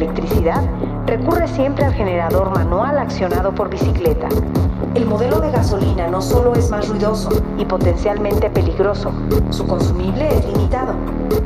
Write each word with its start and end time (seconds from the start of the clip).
electricidad, 0.00 0.62
recurre 1.06 1.46
siempre 1.46 1.84
al 1.84 1.92
generador 1.92 2.50
manual 2.50 2.98
accionado 2.98 3.54
por 3.54 3.68
bicicleta. 3.68 4.28
El 4.94 5.04
modelo 5.06 5.40
de 5.40 5.50
gasolina 5.50 6.08
no 6.08 6.22
solo 6.22 6.54
es 6.54 6.70
más 6.70 6.88
ruidoso 6.88 7.30
y 7.58 7.64
potencialmente 7.64 8.48
peligroso, 8.48 9.12
su 9.50 9.66
consumible 9.66 10.28
es 10.28 10.44
limitado. 10.46 10.94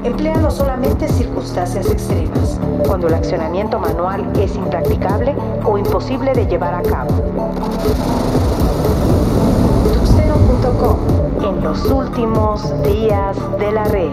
Empleado 0.04 0.50
solamente 0.50 1.06
en 1.06 1.12
circunstancias 1.12 1.90
extremas, 1.90 2.60
cuando 2.86 3.08
el 3.08 3.14
accionamiento 3.14 3.78
manual 3.80 4.30
es 4.38 4.54
impracticable 4.54 5.34
o 5.64 5.76
imposible 5.76 6.32
de 6.32 6.46
llevar 6.46 6.74
a 6.74 6.82
cabo. 6.82 7.10
Tuxteno.com 9.92 10.96
en 11.44 11.64
los 11.64 11.84
últimos 11.86 12.82
días 12.84 13.36
de 13.58 13.72
la 13.72 13.84
red. 13.84 14.12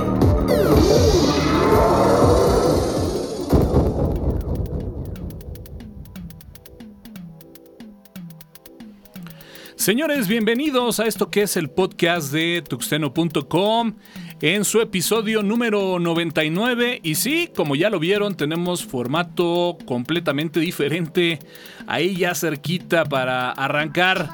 Señores, 9.76 10.28
bienvenidos 10.28 11.00
a 11.00 11.06
esto 11.08 11.32
que 11.32 11.44
es 11.44 11.58
el 11.58 11.70
podcast 11.70 12.32
de 12.32 12.62
tuxteno.com 12.68 13.96
en 14.42 14.66
su 14.66 14.82
episodio 14.82 15.44
número 15.44 15.98
99. 15.98 17.00
Y 17.04 17.16
sí, 17.16 17.50
como 17.56 17.76
ya 17.76 17.90
lo 17.90 18.00
vieron, 18.00 18.36
tenemos 18.36 18.86
formato 18.86 19.78
completamente 19.86 20.60
diferente 20.60 21.40
ahí 21.88 22.16
ya 22.16 22.36
cerquita 22.36 23.06
para 23.06 23.52
arrancar 23.52 24.30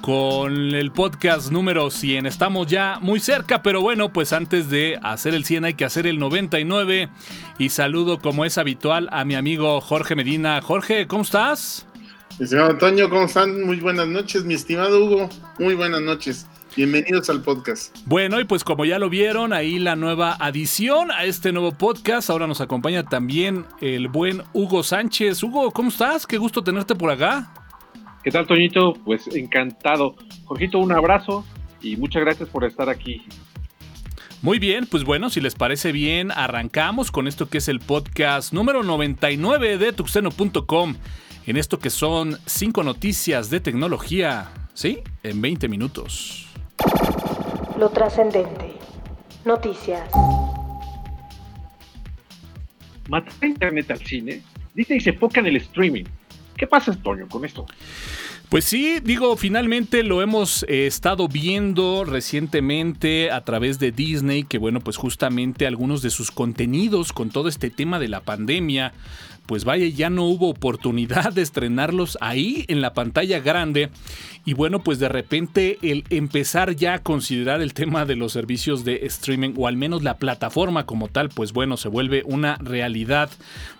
con 0.00 0.74
el 0.74 0.92
podcast 0.92 1.50
número 1.50 1.90
100. 1.90 2.26
Estamos 2.26 2.68
ya 2.68 2.98
muy 3.02 3.18
cerca, 3.20 3.62
pero 3.62 3.80
bueno, 3.80 4.12
pues 4.12 4.32
antes 4.32 4.70
de 4.70 4.98
hacer 5.02 5.34
el 5.34 5.44
100 5.44 5.64
hay 5.64 5.74
que 5.74 5.84
hacer 5.84 6.06
el 6.06 6.18
99. 6.18 7.08
Y 7.58 7.68
saludo 7.70 8.20
como 8.20 8.44
es 8.44 8.56
habitual 8.56 9.08
a 9.10 9.24
mi 9.24 9.34
amigo 9.34 9.80
Jorge 9.80 10.14
Medina. 10.14 10.60
Jorge, 10.62 11.06
¿cómo 11.06 11.22
estás? 11.22 11.85
Mi 12.38 12.44
estimado 12.44 12.68
Antonio, 12.68 13.08
¿cómo 13.08 13.24
están? 13.24 13.64
Muy 13.64 13.80
buenas 13.80 14.06
noches, 14.08 14.44
mi 14.44 14.52
estimado 14.52 15.02
Hugo. 15.02 15.30
Muy 15.58 15.74
buenas 15.74 16.02
noches. 16.02 16.46
Bienvenidos 16.76 17.30
al 17.30 17.40
podcast. 17.40 17.96
Bueno, 18.04 18.38
y 18.38 18.44
pues 18.44 18.62
como 18.62 18.84
ya 18.84 18.98
lo 18.98 19.08
vieron, 19.08 19.54
ahí 19.54 19.78
la 19.78 19.96
nueva 19.96 20.36
adición 20.38 21.10
a 21.10 21.24
este 21.24 21.50
nuevo 21.52 21.72
podcast. 21.72 22.28
Ahora 22.28 22.46
nos 22.46 22.60
acompaña 22.60 23.04
también 23.04 23.64
el 23.80 24.08
buen 24.08 24.42
Hugo 24.52 24.82
Sánchez. 24.82 25.42
Hugo, 25.42 25.70
¿cómo 25.70 25.88
estás? 25.88 26.26
Qué 26.26 26.36
gusto 26.36 26.62
tenerte 26.62 26.94
por 26.94 27.10
acá. 27.10 27.54
¿Qué 28.22 28.30
tal, 28.30 28.46
Toñito? 28.46 28.92
Pues 28.92 29.34
encantado. 29.34 30.16
Jorgito, 30.44 30.78
un 30.78 30.92
abrazo 30.92 31.42
y 31.80 31.96
muchas 31.96 32.20
gracias 32.20 32.50
por 32.50 32.64
estar 32.64 32.90
aquí. 32.90 33.24
Muy 34.42 34.58
bien, 34.58 34.86
pues 34.86 35.04
bueno, 35.04 35.30
si 35.30 35.40
les 35.40 35.54
parece 35.54 35.90
bien, 35.90 36.30
arrancamos 36.30 37.10
con 37.10 37.28
esto 37.28 37.48
que 37.48 37.58
es 37.58 37.68
el 37.68 37.80
podcast 37.80 38.52
número 38.52 38.82
99 38.82 39.78
de 39.78 39.94
tuxeno.com 39.94 40.96
en 41.46 41.56
esto 41.56 41.78
que 41.78 41.90
son 41.90 42.38
cinco 42.44 42.82
noticias 42.82 43.50
de 43.50 43.60
tecnología, 43.60 44.50
¿sí? 44.74 44.98
En 45.22 45.40
20 45.40 45.68
minutos. 45.68 46.48
Lo 47.78 47.88
trascendente. 47.90 48.74
Noticias. 49.44 50.10
¿Matar 53.08 53.32
internet 53.42 53.90
al 53.92 53.98
cine? 53.98 54.42
Dice 54.74 54.96
y 54.96 55.00
se 55.00 55.10
enfoca 55.10 55.38
en 55.38 55.46
el 55.46 55.56
streaming. 55.56 56.04
¿Qué 56.56 56.66
pasa, 56.66 56.90
Antonio, 56.90 57.28
con 57.28 57.44
esto? 57.44 57.66
Pues 58.48 58.64
sí, 58.64 59.00
digo, 59.02 59.36
finalmente 59.36 60.02
lo 60.02 60.22
hemos 60.22 60.64
eh, 60.68 60.86
estado 60.86 61.28
viendo 61.28 62.04
recientemente 62.04 63.30
a 63.30 63.44
través 63.44 63.78
de 63.78 63.90
Disney, 63.90 64.44
que 64.44 64.58
bueno, 64.58 64.80
pues 64.80 64.96
justamente 64.96 65.66
algunos 65.66 66.00
de 66.00 66.10
sus 66.10 66.30
contenidos 66.30 67.12
con 67.12 67.30
todo 67.30 67.48
este 67.48 67.70
tema 67.70 67.98
de 67.98 68.08
la 68.08 68.20
pandemia 68.20 68.92
pues 69.46 69.64
vaya, 69.64 69.86
ya 69.86 70.10
no 70.10 70.24
hubo 70.24 70.48
oportunidad 70.50 71.32
de 71.32 71.42
estrenarlos 71.42 72.18
ahí 72.20 72.64
en 72.68 72.80
la 72.80 72.92
pantalla 72.92 73.40
grande. 73.40 73.90
Y 74.44 74.54
bueno, 74.54 74.84
pues 74.84 75.00
de 75.00 75.08
repente 75.08 75.78
el 75.82 76.04
empezar 76.08 76.76
ya 76.76 76.94
a 76.94 76.98
considerar 77.02 77.60
el 77.60 77.74
tema 77.74 78.04
de 78.04 78.14
los 78.14 78.32
servicios 78.32 78.84
de 78.84 79.06
streaming 79.06 79.54
o 79.56 79.66
al 79.66 79.76
menos 79.76 80.04
la 80.04 80.18
plataforma 80.18 80.86
como 80.86 81.08
tal, 81.08 81.30
pues 81.30 81.52
bueno, 81.52 81.76
se 81.76 81.88
vuelve 81.88 82.22
una 82.24 82.56
realidad. 82.56 83.28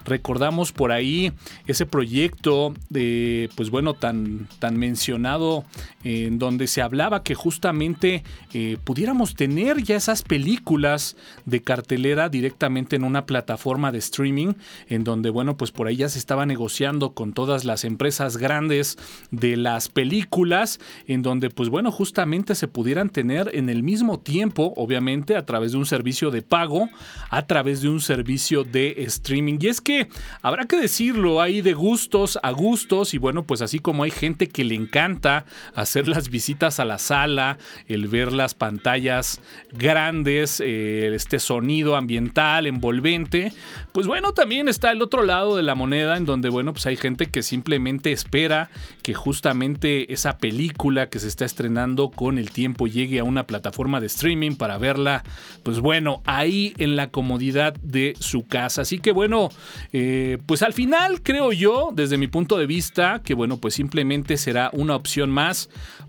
Recordamos 0.04 0.72
por 0.72 0.90
ahí 0.90 1.32
ese 1.66 1.86
proyecto 1.86 2.74
de, 2.88 3.48
pues 3.54 3.70
bueno, 3.70 3.94
tan, 3.94 4.48
tan 4.58 4.76
mencionado 4.76 5.64
en 6.02 6.38
donde 6.38 6.66
se 6.66 6.82
hablaba 6.82 7.22
que 7.22 7.34
justamente 7.34 8.24
eh, 8.52 8.76
pudiéramos 8.82 9.34
tener 9.34 9.82
ya 9.82 9.96
esas 9.96 10.22
películas 10.22 11.16
de 11.44 11.62
cartelera 11.62 12.28
directamente 12.28 12.96
en 12.96 13.04
una 13.04 13.26
plataforma 13.26 13.92
de 13.92 13.98
streaming, 13.98 14.54
en 14.88 15.04
donde, 15.04 15.30
bueno, 15.30 15.55
pues 15.56 15.72
por 15.72 15.86
ahí 15.86 15.96
ya 15.96 16.08
se 16.08 16.18
estaba 16.18 16.46
negociando 16.46 17.12
con 17.12 17.32
todas 17.32 17.64
las 17.64 17.84
empresas 17.84 18.36
grandes 18.36 18.98
de 19.30 19.56
las 19.56 19.88
películas 19.88 20.80
en 21.06 21.22
donde 21.22 21.50
pues 21.50 21.68
bueno, 21.68 21.90
justamente 21.90 22.54
se 22.54 22.68
pudieran 22.68 23.10
tener 23.10 23.50
en 23.54 23.68
el 23.68 23.82
mismo 23.82 24.18
tiempo, 24.20 24.72
obviamente 24.76 25.36
a 25.36 25.46
través 25.46 25.72
de 25.72 25.78
un 25.78 25.86
servicio 25.86 26.30
de 26.30 26.42
pago, 26.42 26.88
a 27.30 27.46
través 27.46 27.82
de 27.82 27.88
un 27.88 28.00
servicio 28.00 28.64
de 28.64 28.94
streaming. 28.98 29.58
Y 29.60 29.68
es 29.68 29.80
que 29.80 30.08
habrá 30.42 30.66
que 30.66 30.76
decirlo, 30.76 31.40
hay 31.40 31.62
de 31.62 31.74
gustos 31.74 32.38
a 32.42 32.50
gustos 32.50 33.14
y 33.14 33.18
bueno, 33.18 33.44
pues 33.44 33.62
así 33.62 33.78
como 33.78 34.02
hay 34.02 34.10
gente 34.10 34.48
que 34.48 34.64
le 34.64 34.74
encanta 34.74 35.44
hacer 35.74 36.08
las 36.16 36.28
visitas 36.28 36.80
a 36.80 36.84
la 36.84 36.98
sala, 36.98 37.58
el 37.88 38.08
ver 38.08 38.32
las 38.32 38.54
pantallas 38.54 39.40
grandes, 39.72 40.60
eh, 40.60 41.14
este 41.14 41.38
sonido 41.38 41.96
ambiental, 41.96 42.66
envolvente, 42.66 43.52
pues 43.92 44.06
bueno, 44.06 44.32
también 44.32 44.68
está 44.68 44.90
el 44.92 45.02
otro 45.02 45.22
lado 45.22 45.45
de 45.54 45.62
la 45.62 45.74
moneda 45.74 46.16
en 46.16 46.24
donde 46.24 46.48
bueno, 46.48 46.72
pues 46.72 46.86
hay 46.86 46.96
gente 46.96 47.26
que 47.26 47.42
simplemente 47.42 48.10
espera 48.10 48.70
que 49.02 49.14
justamente 49.14 50.12
esa 50.12 50.38
película 50.38 51.08
que 51.08 51.20
se 51.20 51.28
está 51.28 51.44
estrenando 51.44 52.10
con 52.10 52.38
el 52.38 52.50
tiempo 52.50 52.86
llegue 52.86 53.20
a 53.20 53.24
una 53.24 53.46
plataforma 53.46 54.00
de 54.00 54.06
streaming 54.06 54.56
para 54.56 54.78
verla, 54.78 55.22
pues 55.62 55.80
bueno, 55.80 56.22
ahí 56.24 56.74
en 56.78 56.96
la 56.96 57.10
comodidad 57.10 57.74
de 57.82 58.14
su 58.18 58.46
casa. 58.46 58.82
Así 58.82 58.98
que 58.98 59.12
bueno, 59.12 59.50
eh, 59.92 60.38
pues 60.46 60.62
al 60.62 60.72
final 60.72 61.22
creo 61.22 61.52
yo, 61.52 61.90
desde 61.92 62.18
mi 62.18 62.26
punto 62.26 62.58
de 62.58 62.66
vista, 62.66 63.20
que 63.22 63.34
bueno, 63.34 63.58
pues 63.58 63.74
simplemente 63.74 64.36
será 64.36 64.70
una 64.72 64.96
opción 64.96 65.30
más, 65.30 65.68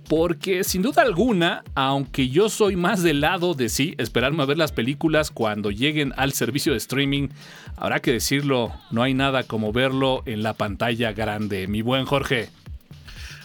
porque 0.09 0.63
sin 0.63 0.81
duda 0.81 1.01
alguna, 1.01 1.63
aunque 1.75 2.29
yo 2.29 2.49
soy 2.49 2.75
más 2.75 3.03
del 3.03 3.21
lado 3.21 3.53
de 3.53 3.69
sí, 3.69 3.95
esperarme 3.97 4.43
a 4.43 4.45
ver 4.45 4.57
las 4.57 4.71
películas 4.71 5.31
cuando 5.31 5.69
lleguen 5.69 6.13
al 6.15 6.31
servicio 6.31 6.71
de 6.71 6.77
streaming, 6.77 7.27
habrá 7.75 7.99
que 7.99 8.11
decirlo, 8.11 8.73
no 8.91 9.03
hay 9.03 9.13
nada 9.13 9.26
como 9.47 9.71
verlo 9.71 10.23
en 10.25 10.43
la 10.43 10.53
pantalla 10.53 11.13
grande. 11.13 11.67
Mi 11.67 11.81
buen 11.81 12.05
Jorge. 12.05 12.49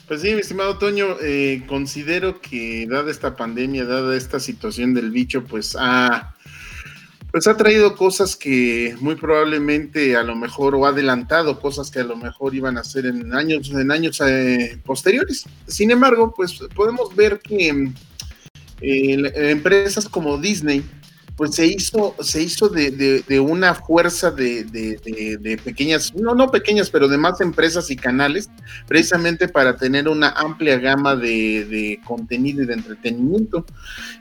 Pues 0.08 0.20
sí, 0.20 0.34
mi 0.34 0.40
estimado 0.40 0.78
Toño, 0.78 1.16
eh, 1.22 1.62
considero 1.66 2.40
que 2.40 2.86
dada 2.86 3.10
esta 3.10 3.36
pandemia, 3.36 3.84
dada 3.84 4.16
esta 4.16 4.40
situación 4.40 4.94
del 4.94 5.10
bicho, 5.10 5.44
pues 5.44 5.76
ha, 5.78 6.34
pues 7.30 7.46
ha 7.46 7.56
traído 7.56 7.96
cosas 7.96 8.36
que 8.36 8.94
muy 9.00 9.14
probablemente 9.14 10.16
a 10.16 10.22
lo 10.22 10.36
mejor 10.36 10.74
o 10.74 10.84
ha 10.84 10.90
adelantado 10.90 11.60
cosas 11.60 11.90
que 11.90 12.00
a 12.00 12.04
lo 12.04 12.16
mejor 12.16 12.54
iban 12.54 12.76
a 12.76 12.84
ser 12.84 13.06
en 13.06 13.34
años, 13.34 13.70
en 13.70 13.90
años 13.90 14.20
eh, 14.20 14.78
posteriores. 14.84 15.44
Sin 15.66 15.90
embargo, 15.90 16.34
pues 16.36 16.58
podemos 16.74 17.14
ver 17.16 17.38
que 17.38 17.92
eh, 18.82 19.32
empresas 19.50 20.08
como 20.08 20.36
Disney, 20.36 20.84
pues 21.42 21.56
se 21.56 21.66
hizo, 21.66 22.14
se 22.20 22.40
hizo 22.40 22.68
de, 22.68 23.40
una 23.40 23.74
fuerza 23.74 24.30
de, 24.30 25.58
pequeñas, 25.64 26.14
no, 26.14 26.36
no 26.36 26.52
pequeñas, 26.52 26.88
pero 26.88 27.08
de 27.08 27.18
más 27.18 27.40
empresas 27.40 27.90
y 27.90 27.96
canales, 27.96 28.48
precisamente 28.86 29.48
para 29.48 29.76
tener 29.76 30.08
una 30.08 30.28
amplia 30.36 30.78
gama 30.78 31.16
de, 31.16 31.98
contenido 32.04 32.62
y 32.62 32.66
de 32.66 32.74
entretenimiento. 32.74 33.66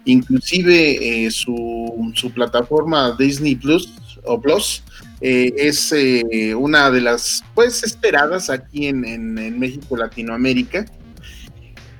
Inclusive 0.06 1.26
eh, 1.26 1.30
su, 1.30 2.12
su, 2.16 2.32
plataforma 2.32 3.16
Disney 3.20 3.54
Plus 3.54 3.94
o 4.24 4.42
Plus 4.42 4.82
eh, 5.22 5.54
es 5.58 5.92
eh, 5.92 6.56
una 6.56 6.90
de 6.90 7.02
las 7.02 7.44
pues 7.54 7.84
esperadas 7.84 8.50
aquí 8.50 8.88
en, 8.88 9.06
en 9.06 9.60
México, 9.60 9.96
Latinoamérica 9.96 10.88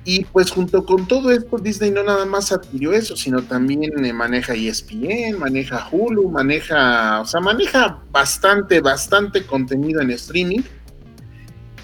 y 0.04 0.24
pues 0.24 0.50
junto 0.50 0.84
con 0.84 1.06
todo 1.06 1.30
esto, 1.30 1.58
Disney 1.58 1.92
no 1.92 2.02
nada 2.02 2.26
más 2.26 2.50
adquirió 2.50 2.92
eso, 2.92 3.16
sino 3.16 3.40
también 3.42 4.04
eh, 4.04 4.12
maneja 4.12 4.54
ESPN, 4.54 5.38
maneja 5.38 5.88
Hulu, 5.90 6.28
maneja, 6.28 7.20
o 7.20 7.24
sea, 7.24 7.40
maneja 7.40 8.00
bastante, 8.10 8.80
bastante 8.80 9.44
contenido 9.46 10.00
en 10.00 10.10
streaming. 10.10 10.62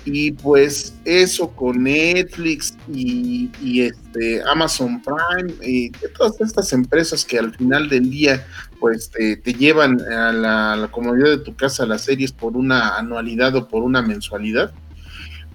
Y 0.04 0.32
pues 0.32 0.94
eso 1.04 1.50
con 1.50 1.82
Netflix 1.82 2.74
y, 2.90 3.50
este 3.82 4.42
Amazon 4.50 5.02
Prime 5.02 5.52
y 5.62 5.90
todas 6.16 6.40
estas 6.40 6.72
empresas 6.72 7.24
que 7.24 7.38
al 7.38 7.54
final 7.54 7.90
del 7.90 8.10
día 8.10 8.46
pues 8.80 9.10
te, 9.10 9.36
llevan 9.52 10.00
a 10.00 10.32
la, 10.32 10.72
a 10.72 10.76
la 10.76 10.88
comodidad 10.88 11.28
de 11.28 11.38
tu 11.38 11.54
casa 11.54 11.84
las 11.84 12.04
series 12.04 12.32
por 12.32 12.56
una 12.56 12.96
anualidad 12.96 13.54
o 13.56 13.68
por 13.68 13.82
una 13.82 14.00
mensualidad 14.00 14.72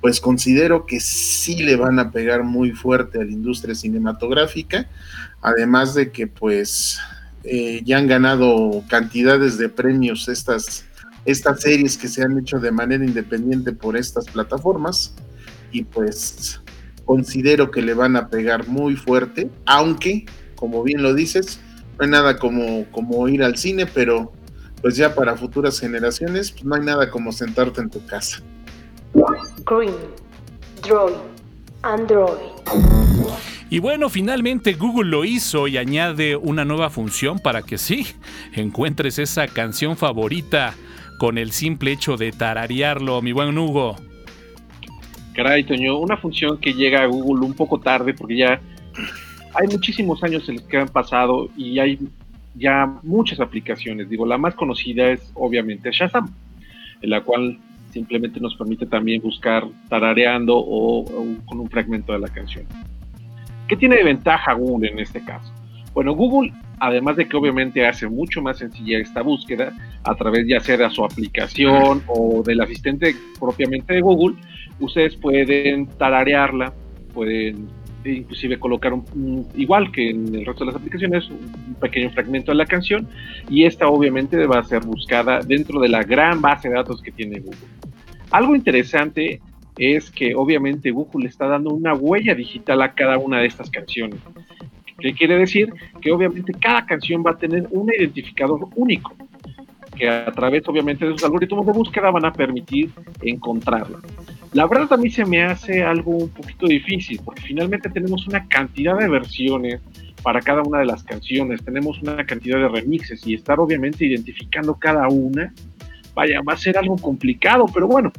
pues 0.03 0.19
considero 0.19 0.85
que 0.85 1.00
sí 1.00 1.63
le 1.63 1.77
van 1.77 1.97
a 1.97 2.11
pegar 2.11 2.44
muy 2.44 2.71
fuerte 2.71 3.21
a 3.21 3.23
la 3.23 3.31
industria 3.31 3.73
cinematográfica, 3.73 4.85
además 5.41 5.94
de 5.94 6.11
que 6.11 6.27
pues 6.27 7.00
eh, 7.45 7.81
ya 7.85 8.00
han 8.00 8.07
ganado 8.07 8.83
cantidades 8.89 9.57
de 9.57 9.69
premios 9.69 10.27
estas 10.27 10.83
estas 11.23 11.61
series 11.61 11.97
que 11.97 12.09
se 12.09 12.21
han 12.21 12.38
hecho 12.38 12.59
de 12.59 12.69
manera 12.69 13.05
independiente 13.05 13.71
por 13.71 13.95
estas 13.95 14.25
plataformas 14.25 15.13
y 15.71 15.85
pues 15.85 16.59
considero 17.05 17.71
que 17.71 17.81
le 17.81 17.94
van 17.94 18.17
a 18.17 18.27
pegar 18.27 18.67
muy 18.67 18.97
fuerte, 18.97 19.50
aunque, 19.65 20.25
como 20.55 20.83
bien 20.83 21.01
lo 21.01 21.13
dices, 21.13 21.61
no 21.97 22.03
hay 22.03 22.09
nada 22.09 22.38
como, 22.39 22.91
como 22.91 23.25
ir 23.29 23.41
al 23.41 23.55
cine, 23.55 23.85
pero 23.85 24.33
pues 24.81 24.97
ya 24.97 25.15
para 25.15 25.38
futuras 25.38 25.79
generaciones, 25.79 26.51
pues 26.51 26.65
no 26.65 26.75
hay 26.75 26.81
nada 26.81 27.09
como 27.09 27.31
sentarte 27.31 27.79
en 27.79 27.89
tu 27.89 28.05
casa. 28.05 28.44
Green, 29.13 29.94
Droid, 30.81 31.13
Android. 31.83 32.54
Y 33.69 33.80
bueno, 33.80 34.10
finalmente 34.10 34.74
Google 34.74 35.10
lo 35.10 35.24
hizo 35.24 35.68
y 35.68 35.77
añade 35.77 36.36
una 36.36 36.65
nueva 36.65 36.89
función 36.89 37.39
para 37.39 37.62
que 37.62 37.77
sí, 37.77 38.07
encuentres 38.54 39.19
esa 39.19 39.48
canción 39.48 39.98
favorita 39.98 40.74
con 41.19 41.38
el 41.38 41.51
simple 41.51 41.92
hecho 41.92 42.18
de 42.18 42.31
tararearlo, 42.31 43.21
mi 43.21 43.31
buen 43.31 43.57
Hugo. 43.57 43.95
Caray, 45.33 45.63
Toño, 45.63 45.98
una 45.98 46.18
función 46.18 46.57
que 46.57 46.74
llega 46.74 47.04
a 47.04 47.06
Google 47.06 47.45
un 47.45 47.54
poco 47.54 47.80
tarde 47.80 48.13
porque 48.13 48.38
ya 48.38 48.62
hay 49.54 49.68
muchísimos 49.68 50.24
años 50.24 50.48
en 50.50 50.56
los 50.56 50.63
que 50.65 50.77
han 50.77 50.89
pasado 50.89 51.50
y 51.56 51.80
hay 51.80 52.00
ya 52.56 53.00
muchas 53.04 53.39
aplicaciones. 53.39 54.10
Digo, 54.10 54.25
la 54.25 54.38
más 54.38 54.56
conocida 54.56 55.12
es 55.12 55.31
obviamente 55.36 55.92
Shazam, 55.92 56.33
en 57.01 57.10
la 57.10 57.21
cual 57.21 57.60
simplemente 57.94 58.40
nos 58.40 58.56
permite 58.56 58.86
también 58.88 59.22
buscar 59.22 59.63
tarareando 59.88 60.57
o, 60.57 61.06
con 61.45 61.60
un 61.60 61.69
fragmento 61.69 62.12
de 62.12 62.19
la 62.19 62.28
canción. 62.28 62.66
¿Qué 63.68 63.78
tiene 63.78 63.98
de 63.98 64.04
ventaja 64.04 64.54
Google 64.54 64.90
en 64.90 65.00
este 65.00 65.24
caso? 65.24 65.54
Bueno, 65.94 66.13
Google, 66.13 66.51
además 66.80 67.16
de 67.16 67.28
que 67.28 67.38
obviamente 67.38 67.86
hace 67.86 68.07
mucho 68.07 68.42
más 68.42 68.57
sencilla 68.57 68.98
esta 68.98 69.22
búsqueda 69.22 69.72
a 70.04 70.16
través 70.16 70.48
ya 70.48 70.60
sea 70.60 70.75
de 70.75 70.90
su 70.90 71.06
aplicación 71.06 72.01
o 72.07 72.42
del 72.44 72.62
asistente 72.62 73.16
propiamente 73.40 73.94
de 73.94 74.01
Google, 74.01 74.36
ustedes 74.80 75.16
pueden 75.16 75.88
tararearla, 75.88 76.74
pueden 77.13 77.68
inclusive 78.11 78.59
colocar 78.59 78.94
un, 78.94 79.47
igual 79.55 79.91
que 79.91 80.09
en 80.09 80.35
el 80.35 80.45
resto 80.45 80.65
de 80.65 80.71
las 80.71 80.75
aplicaciones 80.75 81.29
un 81.29 81.75
pequeño 81.79 82.09
fragmento 82.11 82.51
de 82.51 82.57
la 82.57 82.65
canción 82.65 83.07
y 83.50 83.65
esta 83.65 83.88
obviamente 83.88 84.45
va 84.45 84.59
a 84.59 84.63
ser 84.63 84.81
buscada 84.81 85.39
dentro 85.39 85.79
de 85.79 85.89
la 85.89 86.03
gran 86.03 86.41
base 86.41 86.69
de 86.69 86.75
datos 86.75 87.01
que 87.01 87.11
tiene 87.11 87.39
Google. 87.39 87.59
Algo 88.31 88.55
interesante 88.55 89.41
es 89.77 90.11
que 90.11 90.35
obviamente 90.35 90.91
Google 90.91 91.23
le 91.23 91.29
está 91.29 91.47
dando 91.47 91.71
una 91.71 91.94
huella 91.94 92.35
digital 92.35 92.81
a 92.81 92.94
cada 92.94 93.17
una 93.17 93.39
de 93.39 93.47
estas 93.47 93.69
canciones. 93.69 94.19
¿Qué 95.00 95.13
quiere 95.13 95.38
decir? 95.38 95.73
Que 96.01 96.11
obviamente 96.11 96.53
cada 96.53 96.85
canción 96.85 97.23
va 97.25 97.31
a 97.31 97.38
tener 97.38 97.67
un 97.71 97.91
identificador 97.91 98.67
único, 98.75 99.15
que 99.94 100.10
a 100.10 100.31
través 100.31 100.68
obviamente 100.68 101.06
de 101.06 101.12
sus 101.13 101.24
algoritmos 101.24 101.66
de 101.66 101.72
búsqueda 101.72 102.12
van 102.12 102.25
a 102.25 102.34
permitir 102.34 102.92
encontrarla. 103.22 104.00
La 104.54 104.68
verdad 104.68 104.94
a 104.94 104.98
mí 104.98 105.10
se 105.10 105.25
me 105.25 105.44
hace 105.44 105.84
algo 105.84 106.12
un 106.12 106.30
poquito 106.30 106.68
difícil, 106.68 107.19
porque 107.24 107.42
finalmente 107.42 107.90
tenemos 107.90 108.28
una 108.28 108.48
cantidad 108.48 108.98
de 108.98 109.07
versiones 109.07 109.81
para 110.22 110.42
cada 110.42 110.62
una 110.62 110.80
de 110.80 110.86
las 110.86 111.04
canciones, 111.04 111.63
tenemos 111.63 112.01
una 112.01 112.25
cantidad 112.25 112.57
de 112.57 112.68
remixes 112.69 113.25
y 113.28 113.34
estar 113.34 113.60
obviamente 113.60 114.06
identificando 114.06 114.75
cada 114.75 115.07
una, 115.10 115.54
vaya, 116.13 116.42
va 116.42 116.54
a 116.54 116.57
ser 116.57 116.78
algo 116.78 116.98
complicado, 116.98 117.66
pero 117.74 117.88
bueno, 117.88 118.12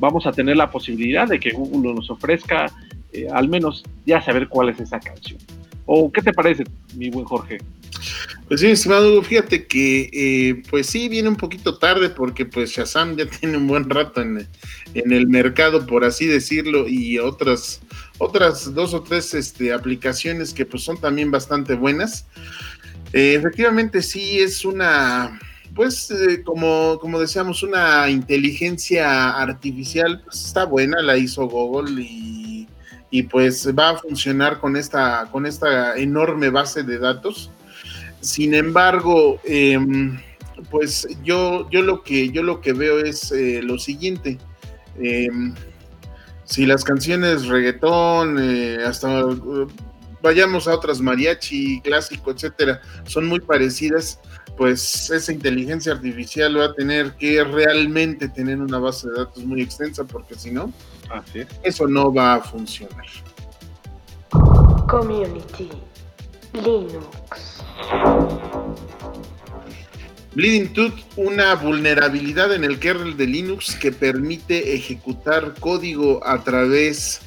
vamos 0.00 0.26
a 0.26 0.32
tener 0.32 0.56
la 0.56 0.70
posibilidad 0.70 1.26
de 1.26 1.40
que 1.40 1.50
Google 1.50 1.94
nos 1.94 2.10
ofrezca 2.10 2.66
eh, 3.12 3.28
al 3.32 3.48
menos 3.48 3.84
ya 4.04 4.20
saber 4.20 4.48
cuál 4.48 4.68
es 4.70 4.80
esa 4.80 4.98
canción. 5.00 5.38
¿O 5.86 6.10
qué 6.10 6.20
te 6.20 6.32
parece, 6.32 6.64
mi 6.96 7.10
buen 7.10 7.24
Jorge? 7.24 7.58
Pues 8.48 8.60
sí, 8.60 8.68
estimado 8.68 9.22
fíjate 9.22 9.66
que 9.66 10.10
eh, 10.12 10.62
pues 10.68 10.86
sí, 10.86 11.08
viene 11.08 11.28
un 11.28 11.36
poquito 11.36 11.78
tarde 11.78 12.10
porque 12.10 12.44
pues 12.44 12.70
Shazam 12.70 13.16
ya 13.16 13.26
tiene 13.40 13.56
un 13.56 13.66
buen 13.66 13.88
rato 13.88 14.20
en, 14.20 14.46
el 14.94 15.26
mercado, 15.26 15.86
por 15.86 16.04
así 16.04 16.26
decirlo, 16.26 16.86
y 16.86 17.18
otras, 17.18 17.80
otras 18.18 18.74
dos 18.74 18.94
o 18.94 19.02
tres 19.02 19.34
este, 19.34 19.72
aplicaciones 19.72 20.52
que 20.52 20.66
pues 20.66 20.82
son 20.84 21.00
también 21.00 21.30
bastante 21.30 21.74
buenas. 21.74 22.26
Eh, 23.12 23.34
efectivamente 23.34 24.02
sí 24.02 24.40
es 24.40 24.64
una, 24.64 25.38
pues 25.74 26.10
eh, 26.10 26.42
como, 26.44 26.98
como 27.00 27.18
decíamos, 27.18 27.62
una 27.62 28.08
inteligencia 28.10 29.30
artificial, 29.30 30.20
pues 30.24 30.44
está 30.44 30.64
buena, 30.64 31.00
la 31.02 31.16
hizo 31.16 31.48
Google 31.48 32.02
y, 32.02 32.68
y 33.10 33.22
pues 33.22 33.68
va 33.76 33.90
a 33.90 33.96
funcionar 33.96 34.60
con 34.60 34.76
esta, 34.76 35.28
con 35.32 35.46
esta 35.46 35.96
enorme 35.96 36.50
base 36.50 36.82
de 36.82 36.98
datos 36.98 37.50
sin 38.24 38.54
embargo, 38.54 39.38
em, 39.44 40.18
pues 40.70 41.06
yo, 41.22 41.68
yo, 41.70 41.82
lo 41.82 42.02
que, 42.02 42.30
yo 42.30 42.42
lo 42.42 42.60
que 42.60 42.72
veo 42.72 43.00
es 43.00 43.30
eh, 43.32 43.60
lo 43.62 43.78
siguiente. 43.78 44.38
Em, 44.98 45.54
si 46.44 46.66
las 46.66 46.84
canciones 46.84 47.46
reggaetón, 47.46 48.38
eh, 48.40 48.78
hasta 48.84 49.24
vayamos 50.22 50.66
a 50.68 50.74
otras 50.74 51.00
mariachi, 51.00 51.80
clásico, 51.82 52.30
etcétera, 52.30 52.80
son 53.06 53.26
muy 53.26 53.40
parecidas, 53.40 54.20
pues 54.56 55.10
esa 55.10 55.32
inteligencia 55.32 55.92
artificial 55.92 56.58
va 56.58 56.66
a 56.66 56.74
tener 56.74 57.12
que 57.16 57.44
realmente 57.44 58.28
tener 58.28 58.58
una 58.58 58.78
base 58.78 59.08
de 59.08 59.18
datos 59.18 59.44
muy 59.44 59.60
extensa, 59.60 60.04
porque 60.04 60.34
si 60.34 60.50
no, 60.50 60.72
eso 61.62 61.86
no 61.86 62.12
va 62.12 62.36
a 62.36 62.40
funcionar. 62.40 63.04
Community 64.88 65.70
Linux. 66.54 67.53
Bleeding 70.34 70.72
Tooth, 70.72 70.94
una 71.16 71.54
vulnerabilidad 71.54 72.52
en 72.52 72.64
el 72.64 72.78
kernel 72.78 73.16
de 73.16 73.26
Linux 73.26 73.76
que 73.76 73.92
permite 73.92 74.74
ejecutar 74.74 75.54
código 75.60 76.26
a 76.26 76.42
través 76.42 77.20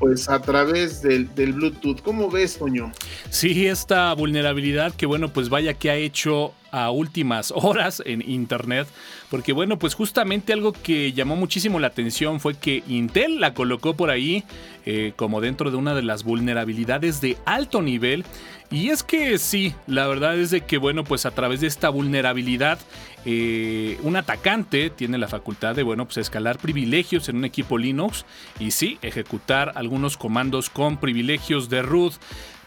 pues 0.00 0.30
a 0.30 0.40
través 0.40 1.02
del, 1.02 1.26
Bluetooth. 1.26 2.00
¿Cómo 2.00 2.30
ves, 2.30 2.56
Toño? 2.56 2.90
Sí, 3.28 3.66
esta 3.66 4.14
vulnerabilidad 4.14 4.94
que 4.94 5.04
bueno, 5.04 5.30
pues 5.30 5.50
vaya 5.50 5.74
que 5.74 5.90
ha 5.90 5.96
hecho 5.96 6.54
a 6.72 6.90
últimas 6.90 7.52
horas 7.56 8.02
en 8.04 8.28
Internet, 8.28 8.88
porque 9.30 9.52
bueno, 9.52 9.78
pues 9.78 9.94
justamente 9.94 10.52
algo 10.52 10.72
que 10.72 11.12
llamó 11.12 11.36
muchísimo 11.36 11.78
la 11.78 11.88
atención 11.88 12.40
fue 12.40 12.54
que 12.54 12.82
Intel 12.88 13.40
la 13.40 13.54
colocó 13.54 13.94
por 13.94 14.10
ahí 14.10 14.44
eh, 14.86 15.12
como 15.16 15.40
dentro 15.40 15.70
de 15.70 15.76
una 15.76 15.94
de 15.94 16.02
las 16.02 16.24
vulnerabilidades 16.24 17.20
de 17.20 17.36
alto 17.44 17.82
nivel 17.82 18.24
y 18.72 18.90
es 18.90 19.02
que 19.02 19.36
sí, 19.38 19.74
la 19.88 20.06
verdad 20.06 20.38
es 20.38 20.52
de 20.52 20.60
que, 20.60 20.78
bueno, 20.78 21.02
pues 21.02 21.26
a 21.26 21.32
través 21.32 21.60
de 21.60 21.66
esta 21.66 21.88
vulnerabilidad, 21.88 22.78
eh, 23.24 23.98
un 24.02 24.14
atacante 24.14 24.90
tiene 24.90 25.18
la 25.18 25.26
facultad 25.26 25.74
de, 25.74 25.82
bueno, 25.82 26.04
pues 26.04 26.18
escalar 26.18 26.58
privilegios 26.58 27.28
en 27.28 27.36
un 27.36 27.44
equipo 27.44 27.78
Linux 27.78 28.24
y 28.60 28.70
sí, 28.70 28.98
ejecutar 29.02 29.72
algunos 29.74 30.16
comandos 30.16 30.70
con 30.70 30.98
privilegios 30.98 31.68
de 31.68 31.82
root. 31.82 32.14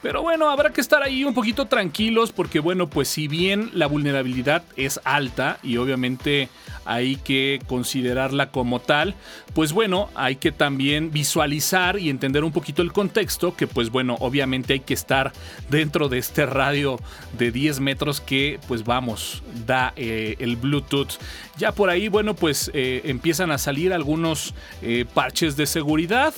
Pero 0.03 0.21
bueno, 0.21 0.49
habrá 0.49 0.71
que 0.73 0.81
estar 0.81 1.01
ahí 1.01 1.23
un 1.23 1.33
poquito 1.33 1.65
tranquilos 1.65 2.33
porque 2.33 2.59
bueno, 2.59 2.89
pues 2.89 3.07
si 3.07 3.29
bien 3.29 3.71
la 3.73 3.87
vulnerabilidad 3.87 4.63
es 4.75 4.99
alta 5.05 5.59
y 5.63 5.77
obviamente 5.77 6.49
hay 6.83 7.15
que 7.15 7.61
considerarla 7.67 8.51
como 8.51 8.81
tal, 8.81 9.15
pues 9.53 9.71
bueno, 9.71 10.09
hay 10.13 10.35
que 10.35 10.51
también 10.51 11.11
visualizar 11.11 11.97
y 11.97 12.09
entender 12.09 12.43
un 12.43 12.51
poquito 12.51 12.81
el 12.81 12.91
contexto, 12.91 13.55
que 13.55 13.65
pues 13.65 13.91
bueno, 13.91 14.17
obviamente 14.19 14.73
hay 14.73 14.81
que 14.81 14.93
estar 14.93 15.31
dentro 15.69 16.09
de 16.09 16.17
este 16.17 16.45
radio 16.45 16.99
de 17.37 17.51
10 17.51 17.79
metros 17.79 18.19
que 18.19 18.59
pues 18.67 18.83
vamos, 18.83 19.41
da 19.65 19.93
eh, 19.95 20.35
el 20.39 20.57
Bluetooth. 20.57 21.13
Ya 21.57 21.71
por 21.71 21.89
ahí, 21.89 22.09
bueno, 22.09 22.35
pues 22.35 22.69
eh, 22.73 23.03
empiezan 23.05 23.51
a 23.51 23.57
salir 23.57 23.93
algunos 23.93 24.53
eh, 24.81 25.05
parches 25.13 25.55
de 25.55 25.65
seguridad, 25.65 26.33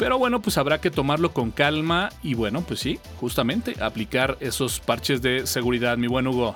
pero 0.00 0.18
bueno, 0.18 0.40
pues 0.40 0.56
habrá 0.56 0.80
que 0.80 0.90
tomarlo 0.90 1.34
con 1.34 1.50
calma 1.50 2.08
y 2.22 2.32
bueno, 2.32 2.64
pues 2.66 2.80
sí, 2.80 2.98
justamente 3.20 3.74
aplicar 3.82 4.38
esos 4.40 4.80
parches 4.80 5.20
de 5.20 5.46
seguridad, 5.46 5.98
mi 5.98 6.06
buen 6.06 6.26
Hugo. 6.26 6.54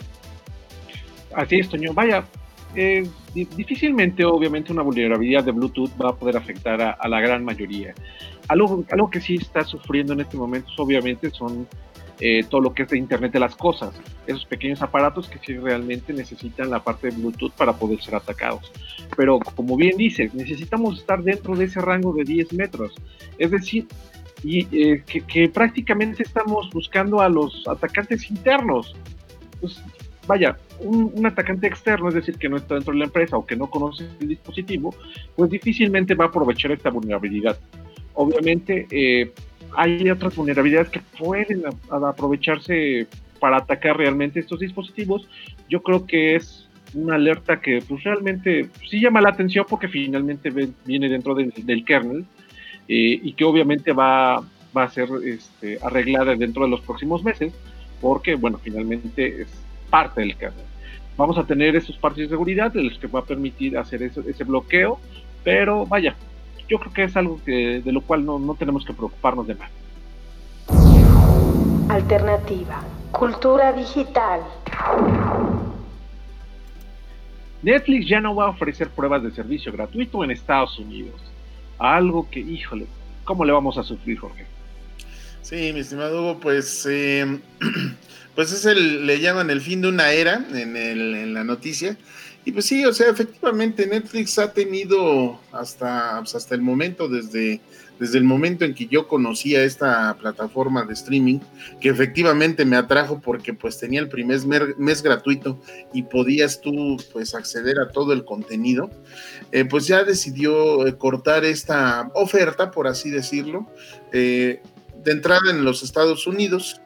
Así 1.36 1.56
es, 1.56 1.68
Toño. 1.68 1.92
Vaya, 1.92 2.24
eh, 2.74 3.06
difícilmente, 3.34 4.24
obviamente, 4.24 4.72
una 4.72 4.80
vulnerabilidad 4.80 5.44
de 5.44 5.52
Bluetooth 5.52 5.90
va 6.02 6.08
a 6.08 6.16
poder 6.16 6.38
afectar 6.38 6.80
a, 6.80 7.06
la 7.06 7.20
gran 7.20 7.44
mayoría. 7.44 7.92
Algo, 8.48 8.82
algo, 8.90 9.10
que 9.10 9.20
sí 9.20 9.34
está 9.34 9.62
sufriendo 9.62 10.14
en 10.14 10.20
este 10.20 10.38
momento, 10.38 10.70
obviamente, 10.78 11.28
son 11.28 11.68
eh, 12.20 12.44
todo 12.48 12.60
lo 12.60 12.74
que 12.74 12.84
es 12.84 12.88
de 12.88 12.98
Internet 12.98 13.32
de 13.32 13.40
las 13.40 13.56
cosas, 13.56 13.90
esos 14.26 14.44
pequeños 14.44 14.82
aparatos 14.82 15.28
que 15.28 15.38
sí 15.38 15.56
realmente 15.56 16.12
necesitan 16.12 16.70
la 16.70 16.82
parte 16.82 17.08
de 17.08 17.16
Bluetooth 17.16 17.52
para 17.52 17.72
poder 17.72 18.00
ser 18.00 18.14
atacados. 18.14 18.72
Pero 19.16 19.38
como 19.40 19.76
bien 19.76 19.96
dices, 19.96 20.34
necesitamos 20.34 21.00
estar 21.00 21.22
dentro 21.22 21.56
de 21.56 21.64
ese 21.64 21.80
rango 21.80 22.12
de 22.12 22.24
10 22.24 22.52
metros. 22.52 22.94
Es 23.38 23.50
decir, 23.50 23.86
y, 24.44 24.66
eh, 24.72 25.02
que, 25.04 25.48
prácticamente 25.48 26.22
estamos 26.22 26.70
buscando 26.70 27.20
a 27.20 27.28
los 27.28 27.66
atacantes 27.66 28.30
internos. 28.30 28.94
Pues, 29.60 29.82
vaya, 30.26 30.56
un, 30.80 31.24
atacante 31.26 31.66
externo, 31.66 32.08
es 32.08 32.14
decir, 32.14 32.36
que 32.36 32.48
no 32.48 32.58
está 32.58 32.74
dentro 32.74 32.92
de 32.92 32.98
la 33.00 33.04
empresa 33.06 33.36
o 33.36 33.46
que 33.46 33.56
no 33.56 33.68
conoce 33.68 34.06
el 34.20 34.28
dispositivo, 34.28 34.94
pues 35.34 35.50
difícilmente 35.50 36.14
va 36.14 36.26
a 36.26 36.28
aprovechar 36.28 36.72
esta 36.72 36.90
vulnerabilidad. 36.90 37.58
Obviamente, 38.14 38.86
eh, 38.90 39.32
hay 39.76 40.10
otras 40.10 40.34
vulnerabilidades 40.36 40.90
que 40.90 41.00
pueden 41.18 41.62
aprovecharse 41.90 43.06
para 43.40 43.58
atacar 43.58 43.96
realmente 43.96 44.40
estos 44.40 44.60
dispositivos. 44.60 45.28
Yo 45.68 45.82
creo 45.82 46.06
que 46.06 46.36
es 46.36 46.68
una 46.94 47.16
alerta 47.16 47.60
que 47.60 47.82
pues 47.86 48.04
realmente 48.04 48.68
sí 48.88 49.00
llama 49.00 49.20
la 49.20 49.30
atención 49.30 49.66
porque 49.68 49.88
finalmente 49.88 50.50
viene 50.84 51.08
dentro 51.08 51.34
del, 51.34 51.84
kernel 51.84 52.24
eh, 52.88 53.20
y 53.22 53.32
que 53.32 53.44
obviamente 53.44 53.92
va, 53.92 54.42
va 54.76 54.84
a 54.84 54.90
ser 54.90 55.08
este, 55.24 55.78
arreglada 55.82 56.36
dentro 56.36 56.64
de 56.64 56.70
los 56.70 56.80
próximos 56.80 57.24
meses 57.24 57.52
porque, 58.00 58.34
bueno, 58.34 58.58
finalmente 58.62 59.42
es 59.42 59.48
parte 59.90 60.20
del 60.20 60.36
kernel. 60.36 60.64
Vamos 61.16 61.38
a 61.38 61.44
tener 61.44 61.76
esos 61.76 61.96
parches 61.96 62.24
de 62.24 62.34
seguridad 62.34 62.72
de 62.72 62.82
los 62.82 62.98
que 62.98 63.06
va 63.06 63.20
a 63.20 63.24
permitir 63.24 63.78
hacer 63.78 64.02
ese 64.02 64.44
bloqueo, 64.44 64.98
pero 65.44 65.86
vaya, 65.86 66.16
yo 66.68 66.78
creo 66.78 66.92
que 66.92 67.04
es 67.04 67.16
algo 67.16 67.40
que, 67.44 67.82
de 67.84 67.92
lo 67.92 68.00
cual 68.00 68.24
no, 68.24 68.38
no 68.38 68.54
tenemos 68.54 68.84
que 68.84 68.92
preocuparnos 68.92 69.46
de 69.46 69.54
más. 69.54 69.70
Alternativa. 71.88 72.82
Cultura 73.12 73.72
digital. 73.72 74.40
Netflix 77.62 78.08
ya 78.08 78.20
no 78.20 78.34
va 78.34 78.46
a 78.46 78.48
ofrecer 78.50 78.90
pruebas 78.90 79.22
de 79.22 79.30
servicio 79.30 79.72
gratuito 79.72 80.22
en 80.22 80.30
Estados 80.30 80.78
Unidos. 80.78 81.20
Algo 81.78 82.28
que, 82.30 82.40
híjole, 82.40 82.86
¿cómo 83.24 83.44
le 83.44 83.52
vamos 83.52 83.78
a 83.78 83.82
sufrir, 83.82 84.18
Jorge? 84.18 84.44
Sí, 85.40 85.72
mi 85.72 85.80
estimado 85.80 86.20
Hugo, 86.20 86.40
pues, 86.40 86.86
em, 86.86 87.40
pues 88.34 88.52
es 88.52 88.64
el, 88.66 89.06
le 89.06 89.20
llaman 89.20 89.50
el 89.50 89.60
fin 89.60 89.80
de 89.80 89.88
una 89.88 90.10
era 90.12 90.44
en, 90.52 90.76
el, 90.76 91.14
en 91.14 91.34
la 91.34 91.44
noticia. 91.44 91.96
Y 92.44 92.52
pues 92.52 92.66
sí, 92.66 92.84
o 92.84 92.92
sea, 92.92 93.08
efectivamente 93.10 93.86
Netflix 93.86 94.38
ha 94.38 94.52
tenido 94.52 95.40
hasta, 95.50 96.18
pues, 96.18 96.34
hasta 96.34 96.54
el 96.54 96.60
momento, 96.60 97.08
desde, 97.08 97.60
desde 97.98 98.18
el 98.18 98.24
momento 98.24 98.66
en 98.66 98.74
que 98.74 98.86
yo 98.86 99.08
conocía 99.08 99.62
esta 99.64 100.14
plataforma 100.20 100.84
de 100.84 100.92
streaming, 100.92 101.38
que 101.80 101.88
efectivamente 101.88 102.66
me 102.66 102.76
atrajo 102.76 103.20
porque 103.20 103.54
pues 103.54 103.78
tenía 103.78 104.00
el 104.00 104.08
primer 104.08 104.40
mes 104.76 105.02
gratuito 105.02 105.58
y 105.94 106.02
podías 106.02 106.60
tú 106.60 106.98
pues 107.12 107.34
acceder 107.34 107.80
a 107.80 107.88
todo 107.88 108.12
el 108.12 108.26
contenido, 108.26 108.90
eh, 109.50 109.64
pues 109.64 109.86
ya 109.86 110.04
decidió 110.04 110.86
eh, 110.86 110.98
cortar 110.98 111.46
esta 111.46 112.10
oferta, 112.14 112.70
por 112.70 112.88
así 112.88 113.08
decirlo, 113.10 113.66
eh, 114.12 114.60
de 115.02 115.12
entrada 115.12 115.50
en 115.50 115.64
los 115.64 115.82
Estados 115.82 116.26
Unidos 116.26 116.80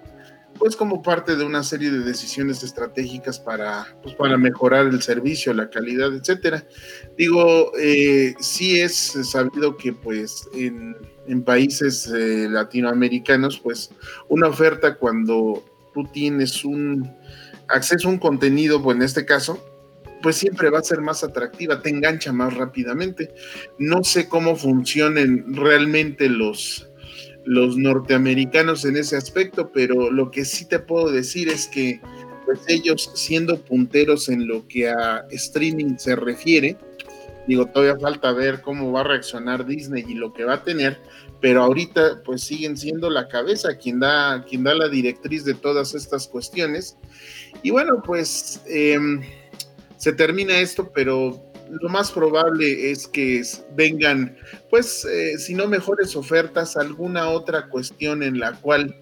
pues 0.59 0.77
como 0.77 1.03
parte 1.03 1.37
de 1.37 1.45
una 1.45 1.63
serie 1.63 1.91
de 1.91 2.01
decisiones 2.01 2.63
estratégicas 2.63 3.39
para, 3.39 3.87
pues, 4.03 4.15
para 4.15 4.37
mejorar 4.37 4.87
el 4.87 5.03
servicio, 5.03 5.53
la 5.55 5.71
calidad, 5.71 6.13
etcétera. 6.15 6.67
Digo, 7.17 7.73
eh, 7.79 8.35
sí 8.41 8.81
es 8.81 9.17
sabido 9.23 9.77
que 9.77 9.93
pues 9.93 10.49
en, 10.55 10.97
países 11.45 12.07
eh, 12.07 12.49
latinoamericanos, 12.49 13.61
pues 13.61 13.91
una 14.29 14.49
oferta 14.49 14.97
cuando 14.97 15.63
tú 15.93 16.05
tienes 16.05 16.65
un 16.65 17.15
acceso 17.69 18.09
a 18.09 18.13
un 18.13 18.19
contenido, 18.19 18.83
pues 18.83 18.97
en 18.97 19.03
este 19.03 19.27
caso, 19.27 19.63
pues 20.23 20.37
siempre 20.37 20.71
va 20.71 20.79
a 20.79 20.83
ser 20.83 21.01
más 21.01 21.23
atractiva, 21.23 21.83
te 21.83 21.91
engancha 21.91 22.33
más 22.33 22.55
rápidamente. 22.55 23.35
No 23.79 24.03
sé 24.05 24.29
cómo 24.29 24.57
funcionen 24.57 25.55
realmente 25.55 26.29
los, 26.29 26.88
los 27.49 27.79
norteamericanos 27.79 28.85
en 28.85 28.97
ese 28.97 29.17
aspecto, 29.17 29.73
pero 29.73 30.11
lo 30.11 30.31
que 30.31 30.45
sí 30.45 30.67
te 30.67 30.79
puedo 30.79 31.11
decir 31.11 31.49
es 31.49 31.67
que 31.67 31.99
pues 32.45 32.61
ellos 32.69 33.11
siendo 33.15 33.59
punteros 33.59 34.29
en 34.29 34.47
lo 34.47 34.69
que 34.69 34.89
a 34.91 35.25
streaming 35.31 35.97
se 35.97 36.15
refiere, 36.15 36.77
digo, 37.47 37.65
todavía 37.67 37.99
falta 37.99 38.33
ver 38.33 38.61
cómo 38.61 38.93
va 38.93 39.01
a 39.01 39.05
reaccionar 39.05 39.65
Disney 39.65 40.05
y 40.07 40.15
lo 40.15 40.35
que 40.35 40.45
va 40.45 40.55
a 40.55 40.65
tener, 40.65 41.01
pero 41.41 41.63
ahorita 41.63 42.23
pues 42.23 42.43
siguen 42.43 42.77
siendo 42.77 43.09
la 43.09 43.29
cabeza 43.29 43.79
quien 43.79 44.01
da, 44.01 44.45
quien 44.47 44.63
da 44.63 44.75
la 44.75 44.89
directriz 44.89 45.47
de 45.47 45.55
todas 45.55 45.95
estas 45.95 46.29
cuestiones. 46.29 46.99
Y 47.63 47.71
bueno, 47.71 48.03
pues 48.05 48.61
em, 48.67 49.23
se 49.97 50.13
termina 50.13 50.59
esto, 50.59 50.91
pero 50.93 51.48
lo 51.71 51.89
más 51.89 52.11
probable 52.11 52.91
es 52.91 53.07
que 53.07 53.43
vengan, 53.75 54.37
pues, 54.71 55.05
eh, 55.05 55.39
si 55.39 55.55
no 55.55 55.67
mejores 55.67 56.17
ofertas, 56.17 56.77
alguna 56.77 57.29
otra 57.31 57.69
cuestión 57.69 58.23
en 58.23 58.39
la 58.39 58.53
cual 58.53 58.95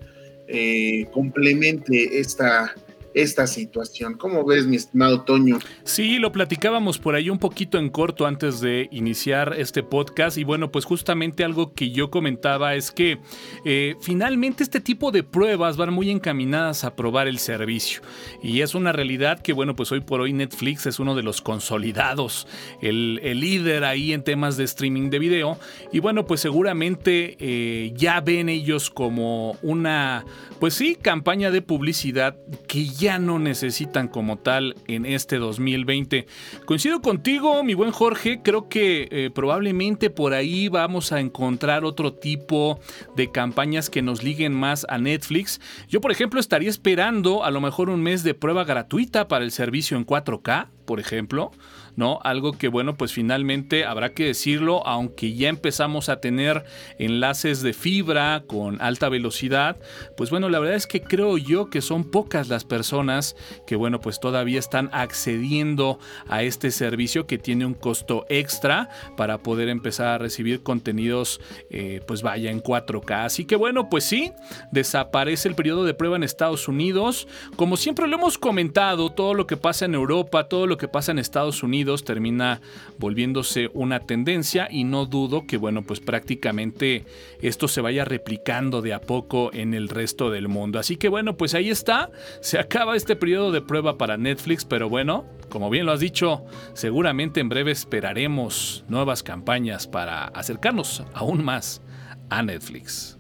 eh, 0.48 1.06
complemente 1.12 2.18
esta, 2.18 2.74
esta 3.16 3.46
situación. 3.46 4.14
¿Cómo 4.14 4.44
ves, 4.44 4.66
mi 4.66 4.76
estimado 4.76 5.22
Toño? 5.22 5.58
Sí, 5.84 6.18
lo 6.18 6.32
platicábamos 6.32 6.98
por 6.98 7.14
ahí 7.14 7.30
un 7.30 7.38
poquito 7.38 7.78
en 7.78 7.88
corto 7.88 8.26
antes 8.26 8.60
de 8.60 8.90
iniciar 8.92 9.54
este 9.56 9.82
podcast 9.82 10.36
y 10.36 10.44
bueno, 10.44 10.70
pues 10.70 10.84
justamente 10.84 11.42
algo 11.42 11.72
que 11.72 11.90
yo 11.90 12.10
comentaba 12.10 12.74
es 12.74 12.90
que 12.92 13.18
eh, 13.64 13.96
finalmente 14.02 14.62
este 14.62 14.80
tipo 14.80 15.12
de 15.12 15.22
pruebas 15.22 15.78
van 15.78 15.94
muy 15.94 16.10
encaminadas 16.10 16.84
a 16.84 16.94
probar 16.94 17.26
el 17.26 17.38
servicio 17.38 18.02
y 18.42 18.60
es 18.60 18.74
una 18.74 18.92
realidad 18.92 19.40
que 19.40 19.54
bueno, 19.54 19.74
pues 19.74 19.90
hoy 19.92 20.00
por 20.00 20.20
hoy 20.20 20.34
Netflix 20.34 20.84
es 20.84 20.98
uno 20.98 21.14
de 21.14 21.22
los 21.22 21.40
consolidados, 21.40 22.46
el, 22.82 23.16
líder 23.16 23.84
ahí 23.84 24.12
en 24.12 24.24
temas 24.24 24.58
de 24.58 24.64
streaming 24.64 25.08
de 25.08 25.18
video 25.18 25.58
y 25.90 26.00
bueno, 26.00 26.26
pues 26.26 26.40
seguramente 26.40 27.36
eh, 27.40 27.92
ya 27.94 28.20
ven 28.20 28.50
ellos 28.50 28.90
como 28.90 29.56
una, 29.62 30.26
pues 30.60 30.74
sí, 30.74 30.96
campaña 31.00 31.50
de 31.50 31.62
publicidad 31.62 32.36
que 32.68 32.84
ya 32.86 33.05
ya 33.06 33.20
no 33.20 33.38
necesitan 33.38 34.08
como 34.08 34.36
tal 34.36 34.74
en 34.88 35.06
este 35.06 35.38
2020. 35.38 36.26
Coincido 36.64 37.00
contigo, 37.00 37.62
mi 37.62 37.74
buen 37.74 37.92
Jorge, 37.92 38.40
creo 38.42 38.68
que 38.68 39.06
eh, 39.12 39.30
probablemente 39.32 40.10
por 40.10 40.34
ahí 40.34 40.66
vamos 40.66 41.12
a 41.12 41.20
encontrar 41.20 41.84
otro 41.84 42.14
tipo 42.14 42.80
de 43.14 43.30
campañas 43.30 43.90
que 43.90 44.02
nos 44.02 44.24
liguen 44.24 44.54
más 44.54 44.84
a 44.88 44.98
Netflix. 44.98 45.60
Yo, 45.88 46.00
por 46.00 46.10
ejemplo, 46.10 46.40
estaría 46.40 46.68
esperando 46.68 47.44
a 47.44 47.52
lo 47.52 47.60
mejor 47.60 47.90
un 47.90 48.02
mes 48.02 48.24
de 48.24 48.34
prueba 48.34 48.64
gratuita 48.64 49.28
para 49.28 49.44
el 49.44 49.52
servicio 49.52 49.96
en 49.96 50.04
4K, 50.04 50.66
por 50.84 50.98
ejemplo. 50.98 51.52
¿No? 51.96 52.20
Algo 52.22 52.52
que, 52.52 52.68
bueno, 52.68 52.96
pues 52.96 53.12
finalmente 53.12 53.84
habrá 53.84 54.12
que 54.12 54.26
decirlo, 54.26 54.86
aunque 54.86 55.34
ya 55.34 55.48
empezamos 55.48 56.08
a 56.08 56.20
tener 56.20 56.64
enlaces 56.98 57.62
de 57.62 57.72
fibra 57.72 58.44
con 58.46 58.80
alta 58.80 59.08
velocidad, 59.08 59.78
pues 60.16 60.30
bueno, 60.30 60.48
la 60.48 60.58
verdad 60.58 60.76
es 60.76 60.86
que 60.86 61.02
creo 61.02 61.38
yo 61.38 61.70
que 61.70 61.80
son 61.80 62.04
pocas 62.04 62.48
las 62.48 62.64
personas 62.64 63.36
que, 63.66 63.76
bueno, 63.76 64.00
pues 64.00 64.20
todavía 64.20 64.58
están 64.58 64.90
accediendo 64.92 65.98
a 66.28 66.42
este 66.42 66.70
servicio 66.70 67.26
que 67.26 67.38
tiene 67.38 67.66
un 67.66 67.74
costo 67.74 68.26
extra 68.28 68.88
para 69.16 69.38
poder 69.38 69.68
empezar 69.68 70.06
a 70.08 70.18
recibir 70.18 70.62
contenidos, 70.62 71.40
eh, 71.70 72.00
pues 72.06 72.22
vaya 72.22 72.50
en 72.50 72.62
4K. 72.62 73.24
Así 73.24 73.44
que, 73.44 73.56
bueno, 73.56 73.88
pues 73.88 74.04
sí, 74.04 74.32
desaparece 74.70 75.48
el 75.48 75.54
periodo 75.54 75.84
de 75.84 75.94
prueba 75.94 76.16
en 76.16 76.22
Estados 76.22 76.68
Unidos. 76.68 77.26
Como 77.56 77.76
siempre 77.76 78.06
lo 78.06 78.16
hemos 78.16 78.38
comentado, 78.38 79.10
todo 79.10 79.34
lo 79.34 79.46
que 79.46 79.56
pasa 79.56 79.86
en 79.86 79.94
Europa, 79.94 80.48
todo 80.48 80.66
lo 80.66 80.76
que 80.76 80.88
pasa 80.88 81.12
en 81.12 81.18
Estados 81.18 81.62
Unidos, 81.62 81.85
termina 82.04 82.60
volviéndose 82.98 83.70
una 83.72 84.00
tendencia 84.00 84.68
y 84.70 84.84
no 84.84 85.06
dudo 85.06 85.46
que, 85.46 85.56
bueno, 85.56 85.82
pues 85.82 86.00
prácticamente 86.00 87.04
esto 87.40 87.68
se 87.68 87.80
vaya 87.80 88.04
replicando 88.04 88.82
de 88.82 88.92
a 88.92 89.00
poco 89.00 89.50
en 89.52 89.74
el 89.74 89.88
resto 89.88 90.30
del 90.30 90.48
mundo. 90.48 90.78
Así 90.78 90.96
que 90.96 91.08
bueno, 91.08 91.36
pues 91.36 91.54
ahí 91.54 91.70
está, 91.70 92.10
se 92.40 92.58
acaba 92.58 92.96
este 92.96 93.16
periodo 93.16 93.52
de 93.52 93.62
prueba 93.62 93.98
para 93.98 94.16
Netflix, 94.16 94.64
pero 94.64 94.88
bueno, 94.88 95.24
como 95.48 95.70
bien 95.70 95.86
lo 95.86 95.92
has 95.92 96.00
dicho, 96.00 96.44
seguramente 96.74 97.40
en 97.40 97.48
breve 97.48 97.70
esperaremos 97.70 98.84
nuevas 98.88 99.22
campañas 99.22 99.86
para 99.86 100.24
acercarnos 100.24 101.04
aún 101.14 101.44
más 101.44 101.82
a 102.30 102.42
Netflix. 102.42 103.18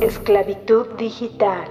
Esclavitud 0.00 0.86
digital. 0.98 1.68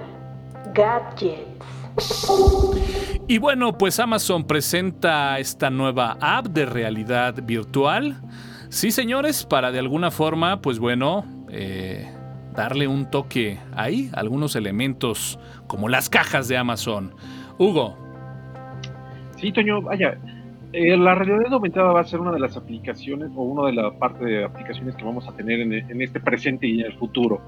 Gadgets. 0.74 3.07
Y 3.30 3.36
bueno, 3.36 3.76
pues 3.76 4.00
Amazon 4.00 4.44
presenta 4.44 5.38
esta 5.38 5.68
nueva 5.68 6.16
app 6.18 6.46
de 6.46 6.64
realidad 6.64 7.34
virtual. 7.42 8.22
Sí, 8.70 8.90
señores, 8.90 9.44
para 9.44 9.70
de 9.70 9.78
alguna 9.78 10.10
forma, 10.10 10.62
pues 10.62 10.78
bueno, 10.78 11.26
eh, 11.50 12.10
darle 12.54 12.88
un 12.88 13.10
toque 13.10 13.58
ahí, 13.76 14.10
algunos 14.14 14.56
elementos 14.56 15.38
como 15.66 15.90
las 15.90 16.08
cajas 16.08 16.48
de 16.48 16.56
Amazon. 16.56 17.12
Hugo. 17.58 17.98
Sí, 19.36 19.52
Toño, 19.52 19.82
vaya, 19.82 20.16
eh, 20.72 20.96
la 20.96 21.14
realidad 21.14 21.52
aumentada 21.52 21.92
va 21.92 22.00
a 22.00 22.04
ser 22.04 22.20
una 22.20 22.32
de 22.32 22.40
las 22.40 22.56
aplicaciones 22.56 23.30
o 23.36 23.42
una 23.42 23.66
de 23.66 23.74
las 23.74 23.92
partes 23.96 24.22
de 24.22 24.42
aplicaciones 24.42 24.96
que 24.96 25.04
vamos 25.04 25.28
a 25.28 25.36
tener 25.36 25.60
en, 25.60 25.74
en 25.74 26.00
este 26.00 26.18
presente 26.18 26.66
y 26.66 26.80
en 26.80 26.86
el 26.86 26.94
futuro. 26.94 27.42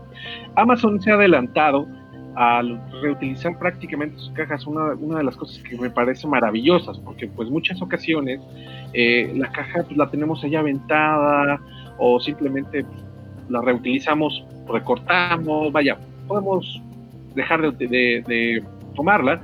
Amazon 0.57 1.01
se 1.01 1.11
ha 1.11 1.15
adelantado 1.15 1.87
al 2.41 2.81
reutilizar 3.03 3.59
prácticamente 3.59 4.17
sus 4.17 4.31
cajas, 4.31 4.67
una, 4.67 4.95
una, 4.95 5.19
de 5.19 5.25
las 5.25 5.37
cosas 5.37 5.63
que 5.63 5.77
me 5.77 5.91
parece 5.91 6.27
maravillosas, 6.27 6.99
porque 7.01 7.27
pues 7.29 7.51
muchas 7.51 7.83
ocasiones 7.83 8.41
eh, 8.95 9.31
la 9.37 9.53
caja 9.53 9.83
pues, 9.83 9.95
la 9.95 10.11
tenemos 10.11 10.43
allá 10.43 10.61
aventada 10.61 11.61
o 11.99 12.19
simplemente 12.19 12.87
la 13.51 13.61
reutilizamos, 13.61 14.43
recortamos, 14.67 15.71
vaya, 15.71 15.99
podemos 16.27 16.81
dejar 17.35 17.77
de, 17.77 17.87
de, 18.27 18.65
tomarla 18.97 19.43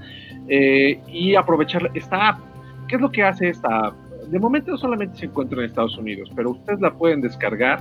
eh, 0.48 0.98
y 1.06 1.34
aprovechar 1.34 1.90
esta 1.92 2.28
app. 2.28 2.40
¿Qué 2.88 2.96
es 2.96 3.02
lo 3.02 3.12
que 3.12 3.22
hace 3.22 3.50
esta 3.50 3.88
app? 3.88 3.94
De 4.30 4.38
momento 4.38 4.74
solamente 4.78 5.18
se 5.18 5.26
encuentra 5.26 5.58
en 5.58 5.66
Estados 5.66 5.98
Unidos, 5.98 6.30
pero 6.34 6.52
ustedes 6.52 6.80
la 6.80 6.94
pueden 6.94 7.20
descargar 7.20 7.80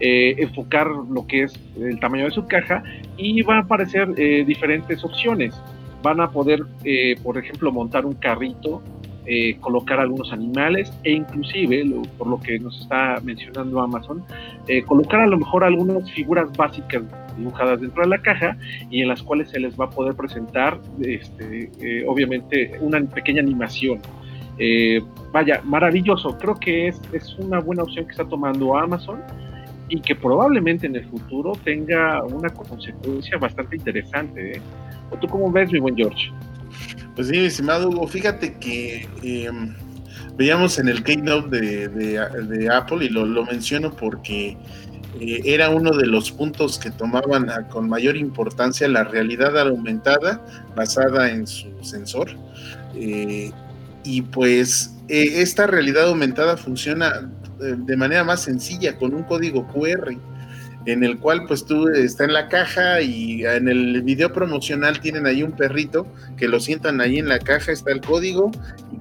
eh, 0.00 0.34
enfocar 0.38 0.88
lo 0.88 1.26
que 1.26 1.44
es 1.44 1.54
el 1.78 1.98
tamaño 2.00 2.24
de 2.24 2.30
su 2.30 2.46
caja 2.46 2.82
y 3.16 3.42
van 3.42 3.58
a 3.58 3.60
aparecer 3.60 4.08
eh, 4.16 4.44
diferentes 4.46 5.02
opciones. 5.04 5.54
Van 6.02 6.20
a 6.20 6.30
poder, 6.30 6.64
eh, 6.84 7.16
por 7.22 7.38
ejemplo, 7.38 7.72
montar 7.72 8.06
un 8.06 8.14
carrito 8.14 8.82
eh, 9.28 9.56
colocar 9.58 9.98
algunos 9.98 10.32
animales 10.32 10.92
e 11.02 11.10
inclusive, 11.10 11.84
por 12.16 12.28
lo 12.28 12.38
que 12.38 12.60
nos 12.60 12.80
está 12.80 13.20
mencionando 13.24 13.80
Amazon, 13.80 14.22
eh, 14.68 14.84
colocar 14.84 15.20
a 15.20 15.26
lo 15.26 15.36
mejor 15.36 15.64
algunas 15.64 16.08
figuras 16.12 16.48
básicas 16.56 17.02
dibujadas 17.36 17.80
dentro 17.80 18.04
de 18.04 18.08
la 18.08 18.18
caja 18.18 18.56
y 18.88 19.02
en 19.02 19.08
las 19.08 19.24
cuales 19.24 19.50
se 19.50 19.58
les 19.58 19.78
va 19.78 19.86
a 19.86 19.90
poder 19.90 20.14
presentar, 20.14 20.80
este, 21.02 21.72
eh, 21.80 22.04
obviamente, 22.06 22.78
una 22.80 23.00
pequeña 23.00 23.42
animación. 23.42 24.00
vaya, 25.32 25.60
maravilloso. 25.64 26.38
Creo 26.38 26.54
que 26.54 26.88
es, 26.88 27.00
es 27.12 27.36
una 27.40 27.58
buena 27.58 27.82
opción 27.82 28.04
que 28.04 28.12
está 28.12 28.24
tomando 28.24 28.78
Amazon 28.78 29.20
y 29.88 30.00
que 30.00 30.14
probablemente 30.14 30.86
en 30.86 30.96
el 30.96 31.04
futuro 31.06 31.52
tenga 31.64 32.22
una 32.24 32.50
consecuencia 32.50 33.38
bastante 33.38 33.76
interesante. 33.76 34.60
¿O 35.10 35.16
tú 35.16 35.28
cómo 35.28 35.50
ves, 35.50 35.70
mi 35.70 35.78
buen 35.78 35.96
George? 35.96 36.32
Pues 37.14 37.28
sí, 37.28 37.44
estimado 37.46 37.88
Hugo, 37.88 38.06
fíjate 38.06 38.54
que 38.54 39.08
em, 39.22 39.74
veíamos 40.36 40.78
en 40.78 40.88
el 40.88 41.02
keynote 41.02 41.88
de, 41.88 42.68
Apple 42.70 43.04
y 43.04 43.08
lo, 43.08 43.24
lo 43.24 43.44
menciono 43.44 43.90
porque 43.92 44.56
eh, 45.20 45.40
era 45.44 45.70
uno 45.70 45.92
de 45.96 46.06
los 46.06 46.30
puntos 46.30 46.78
que 46.78 46.90
tomaban 46.90 47.48
con 47.70 47.88
mayor 47.88 48.16
importancia 48.16 48.86
la 48.88 49.04
realidad 49.04 49.58
aumentada 49.58 50.44
basada 50.74 51.30
en 51.30 51.46
su 51.46 51.72
sensor. 51.82 52.30
Eh, 52.94 53.50
y 54.04 54.22
pues 54.22 54.94
eh, 55.08 55.40
esta 55.40 55.66
realidad 55.66 56.08
aumentada 56.08 56.56
funciona 56.56 57.30
de 57.58 57.96
manera 57.96 58.24
más 58.24 58.42
sencilla 58.42 58.96
con 58.98 59.14
un 59.14 59.22
código 59.24 59.66
QR 59.68 60.16
en 60.86 61.02
el 61.02 61.18
cual 61.18 61.44
pues 61.46 61.64
tú 61.64 61.88
está 61.88 62.24
en 62.24 62.32
la 62.32 62.48
caja 62.48 63.00
y 63.00 63.44
en 63.44 63.68
el 63.68 64.02
video 64.02 64.32
promocional 64.32 65.00
tienen 65.00 65.26
ahí 65.26 65.42
un 65.42 65.52
perrito 65.52 66.06
que 66.36 66.48
lo 66.48 66.60
sientan 66.60 67.00
ahí 67.00 67.18
en 67.18 67.28
la 67.28 67.40
caja, 67.40 67.72
está 67.72 67.90
el 67.90 68.00
código 68.00 68.52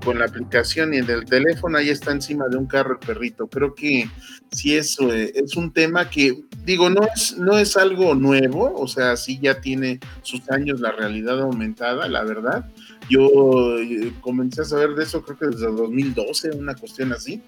con 0.06 0.20
la 0.20 0.26
aplicación 0.26 0.94
y 0.94 0.98
en 0.98 1.10
el 1.10 1.26
teléfono 1.26 1.80
ahí 1.80 1.90
está 1.90 2.12
encima 2.12 2.48
de 2.48 2.58
un 2.58 2.68
carro 2.68 2.94
el 2.94 3.06
perrito. 3.06 3.48
Creo 3.48 3.74
que 3.74 4.08
sí 4.52 4.78
es, 4.78 4.98
eh, 5.00 5.34
es 5.36 5.58
un 5.58 5.74
tema 5.74 6.10
que 6.10 6.44
digo, 6.64 6.90
no 6.90 7.02
es, 7.14 7.36
no 7.38 7.58
es 7.58 7.76
algo 7.76 8.14
nuevo, 8.14 8.72
o 8.76 8.88
sea, 8.88 9.18
sí 9.18 9.40
ya 9.42 9.60
tiene 9.60 10.00
sus 10.22 10.50
años 10.52 10.80
la 10.80 10.92
realidad 10.92 11.42
aumentada, 11.42 12.08
la 12.08 12.24
verdad. 12.24 12.70
Yo 13.10 13.80
eh, 13.80 14.14
comencé 14.22 14.62
a 14.62 14.66
saber 14.66 14.92
de 14.96 15.04
eso 15.04 15.24
creo 15.24 15.38
que 15.38 15.48
desde 15.48 15.66
2012, 15.66 16.52
una 16.52 16.76
cuestión 16.76 17.12
así, 17.12 17.42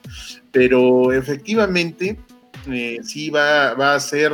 pero 0.51 1.13
efectivamente 1.13 2.17
eh, 2.69 2.99
sí 3.03 3.29
va, 3.29 3.75
va 3.75 3.93
a 3.93 3.99
ser, 3.99 4.33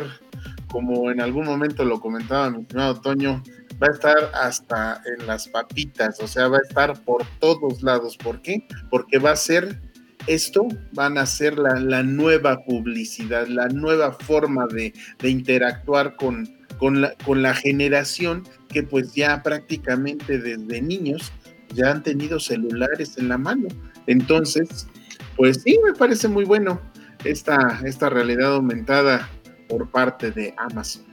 como 0.67 1.11
en 1.11 1.19
algún 1.21 1.45
momento 1.45 1.83
lo 1.83 1.99
comentaba 1.99 2.49
mi 2.49 2.61
estimado 2.61 3.01
Toño, 3.01 3.43
va 3.81 3.87
a 3.87 3.91
estar 3.91 4.31
hasta 4.33 5.01
en 5.05 5.27
las 5.27 5.47
papitas, 5.47 6.19
o 6.19 6.27
sea, 6.27 6.47
va 6.47 6.57
a 6.57 6.61
estar 6.67 7.03
por 7.03 7.25
todos 7.39 7.81
lados. 7.83 8.17
¿Por 8.17 8.41
qué? 8.41 8.67
Porque 8.89 9.19
va 9.19 9.31
a 9.31 9.35
ser 9.35 9.79
esto, 10.27 10.67
van 10.93 11.17
a 11.17 11.25
ser 11.25 11.57
la, 11.57 12.03
nueva 12.03 12.63
publicidad, 12.63 13.47
la 13.47 13.67
nueva 13.67 14.13
forma 14.13 14.67
de, 14.67 14.93
interactuar 15.23 16.15
con, 16.15 16.49
con, 16.77 17.01
la, 17.01 17.13
con 17.25 17.41
la 17.41 17.53
generación 17.53 18.43
que 18.69 18.83
pues 18.83 19.13
ya 19.13 19.43
prácticamente 19.43 20.39
desde 20.39 20.81
niños 20.81 21.31
ya 21.73 21.91
han 21.91 22.03
tenido 22.03 22.39
celulares 22.39 23.17
en 23.17 23.29
la 23.29 23.37
mano. 23.37 23.67
Entonces, 24.07 24.87
pues 25.35 25.61
sí, 25.63 25.79
me 25.83 25.93
parece 25.93 26.27
muy 26.27 26.45
bueno 26.45 26.79
esta, 27.23 27.81
esta 27.85 28.09
realidad 28.09 28.55
aumentada 28.55 29.29
por 29.67 29.89
parte 29.89 30.31
de 30.31 30.53
Amazon. 30.57 31.03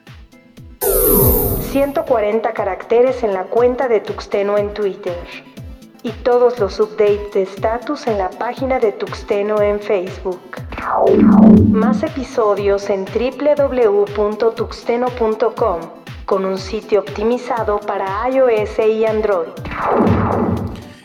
140 1.71 2.53
caracteres 2.53 3.23
en 3.23 3.33
la 3.33 3.45
cuenta 3.45 3.87
de 3.87 4.01
Tuxteno 4.01 4.59
en 4.59 4.75
Twitter 4.75 5.17
y 6.03 6.11
todos 6.11 6.59
los 6.59 6.81
updates 6.81 7.33
de 7.33 7.43
status 7.43 8.09
en 8.09 8.19
la 8.19 8.29
página 8.29 8.81
de 8.81 8.91
Tuxteno 8.91 9.63
en 9.63 9.79
Facebook. 9.79 10.41
Más 11.71 12.03
episodios 12.03 12.91
en 12.91 13.05
www.tuxteno.com 13.05 15.81
con 16.25 16.45
un 16.45 16.59
sitio 16.59 16.99
optimizado 17.01 17.79
para 17.79 18.29
iOS 18.29 18.79
y 18.81 19.05
Android. 19.05 19.51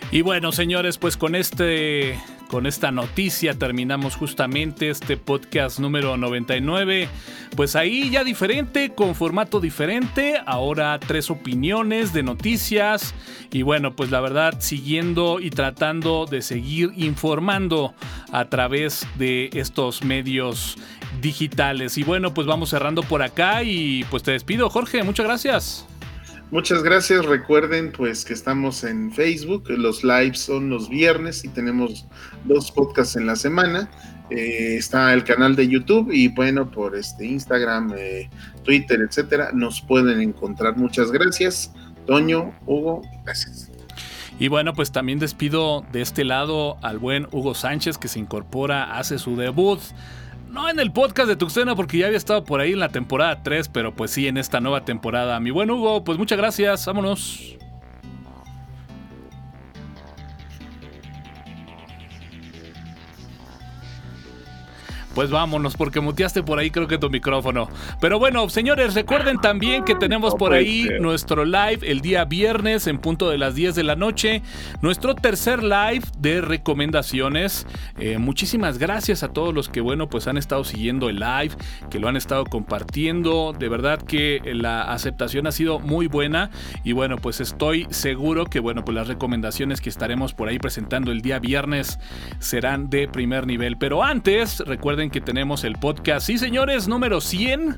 Y 0.10 0.24
bueno, 0.24 0.52
señores, 0.52 0.98
pues 0.98 1.16
con 1.16 1.36
este 1.36 2.20
con 2.56 2.68
esta 2.68 2.90
noticia 2.90 3.56
terminamos 3.56 4.16
justamente 4.16 4.90
este 4.90 5.18
podcast 5.18 5.78
número 5.78 6.16
99. 6.16 7.10
Pues 7.54 7.76
ahí 7.76 8.10
ya 8.10 8.24
diferente, 8.24 8.92
con 8.96 9.14
formato 9.14 9.60
diferente. 9.60 10.36
Ahora 10.46 10.98
tres 11.06 11.30
opiniones 11.30 12.14
de 12.14 12.24
noticias. 12.24 13.14
Y 13.52 13.64
bueno, 13.64 13.98
pues 13.98 14.10
la 14.10 14.22
verdad, 14.22 14.62
siguiendo 14.62 15.42
y 15.42 15.50
tratando 15.50 16.28
de 16.28 16.42
seguir 16.42 16.94
informando 16.96 17.94
a 18.32 18.46
través 18.46 19.06
de 19.18 19.50
estos 19.52 20.06
medios 20.06 20.78
digitales. 21.20 21.98
Y 21.98 22.04
bueno, 22.04 22.34
pues 22.34 22.48
vamos 22.48 22.70
cerrando 22.70 23.04
por 23.04 23.22
acá 23.22 23.64
y 23.64 24.06
pues 24.06 24.24
te 24.24 24.32
despido, 24.32 24.70
Jorge. 24.70 25.04
Muchas 25.04 25.26
gracias. 25.26 25.86
Muchas 26.52 26.84
gracias. 26.84 27.26
Recuerden 27.26 27.92
pues 27.92 28.24
que 28.24 28.34
estamos 28.34 28.84
en 28.84 29.12
Facebook. 29.12 29.66
Los 29.70 30.04
lives 30.04 30.40
son 30.40 30.70
los 30.70 30.90
viernes 30.90 31.44
y 31.44 31.50
tenemos 31.50 32.06
dos 32.46 32.72
podcasts 32.72 33.16
en 33.16 33.26
la 33.26 33.36
semana. 33.36 33.90
Eh, 34.30 34.78
está 34.78 35.14
el 35.14 35.24
canal 35.24 35.56
de 35.56 35.68
YouTube 35.68 36.12
y 36.12 36.30
bueno, 36.30 36.70
por 36.70 36.96
este 36.96 37.26
Instagram, 37.26 37.94
eh, 37.98 38.30
Twitter, 38.64 39.02
etcétera, 39.02 39.52
nos 39.54 39.82
pueden 39.82 40.22
encontrar. 40.22 40.78
Muchas 40.78 41.12
gracias. 41.12 41.72
Toño, 42.08 42.54
Hugo, 42.66 43.02
gracias. 43.24 43.72
Y 44.40 44.48
bueno, 44.48 44.74
pues 44.74 44.92
también 44.92 45.20
despido 45.20 45.86
de 45.92 46.02
este 46.02 46.26
lado 46.26 46.78
al 46.82 47.00
buen 47.00 47.28
Hugo 47.32 47.56
Sánchez 47.56 47.98
que 47.98 48.08
se 48.08 48.20
incorpora, 48.20 48.98
hace 48.98 49.18
su 49.18 49.36
debut 49.36 49.80
no 50.56 50.70
en 50.70 50.80
el 50.80 50.92
podcast 50.92 51.28
de 51.28 51.36
Tuxteno 51.36 51.76
porque 51.76 51.98
ya 51.98 52.06
había 52.06 52.18
estado 52.18 52.46
por 52.46 52.62
ahí 52.62 52.72
en 52.72 52.80
la 52.80 52.90
temporada 52.90 53.44
3, 53.44 53.68
pero 53.68 53.94
pues 53.94 54.12
sí 54.12 54.28
en 54.28 54.38
esta 54.38 54.62
nueva 54.62 54.86
temporada. 54.86 55.40
Mi 55.42 55.52
buen 55.52 55.70
Hugo, 55.70 56.04
pues 56.06 56.18
muchas 56.18 56.38
gracias, 56.38 56.86
vámonos. 56.86 57.58
Pues 65.16 65.32
vámonos, 65.32 65.78
porque 65.78 66.02
muteaste 66.02 66.44
por 66.44 66.60
ahí 66.60 66.70
creo 66.70 66.88
que 66.88 66.98
tu 66.98 67.10
micrófono. 67.10 67.70
Pero 68.02 68.20
bueno, 68.20 68.50
señores, 68.50 68.94
recuerden 68.94 69.40
también 69.40 69.86
que 69.86 69.96
tenemos 69.96 70.36
por 70.36 70.52
ahí 70.52 70.90
nuestro 71.00 71.46
live 71.46 71.80
el 71.84 72.02
día 72.02 72.26
viernes 72.26 72.86
en 72.88 72.98
punto 72.98 73.30
de 73.30 73.38
las 73.38 73.56
10 73.56 73.76
de 73.76 73.84
la 73.84 73.96
noche. 73.96 74.42
Nuestro 74.82 75.16
tercer 75.16 75.64
live 75.64 76.02
de 76.20 76.42
recomendaciones. 76.42 77.66
Eh, 77.98 78.18
muchísimas 78.18 78.78
gracias 78.78 79.24
a 79.24 79.30
todos 79.30 79.54
los 79.54 79.70
que, 79.70 79.80
bueno, 79.80 80.10
pues 80.10 80.28
han 80.28 80.38
estado 80.38 80.66
siguiendo 80.66 81.08
el 81.08 81.22
live, 81.22 81.52
que 81.90 82.00
lo 82.00 82.10
han 82.10 82.18
estado 82.18 82.44
compartiendo. 82.44 83.54
De 83.58 83.70
verdad 83.70 84.02
que 84.02 84.42
la 84.44 84.82
aceptación 84.82 85.48
ha 85.48 85.54
sido 85.54 85.80
muy 85.80 86.08
buena. 86.08 86.52
Y 86.84 86.92
bueno, 86.92 87.18
pues 87.20 87.40
estoy 87.40 87.88
seguro 87.90 88.48
que, 88.48 88.60
bueno, 88.60 88.84
pues 88.84 88.96
las 88.96 89.08
recomendaciones 89.08 89.80
que 89.80 89.90
estaremos 89.90 90.34
por 90.34 90.50
ahí 90.50 90.60
presentando 90.60 91.14
el 91.14 91.22
día 91.22 91.40
viernes 91.40 92.00
serán 92.40 92.90
de 92.90 93.08
primer 93.08 93.48
nivel. 93.48 93.78
Pero 93.78 94.04
antes, 94.04 94.60
recuerden 94.60 95.05
que 95.10 95.22
tenemos 95.22 95.64
el 95.64 95.76
podcast, 95.76 96.28
sí 96.28 96.38
señores, 96.38 96.88
número 96.88 97.22
100. 97.22 97.78